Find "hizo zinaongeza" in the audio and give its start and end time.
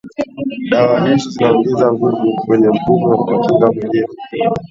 1.09-1.93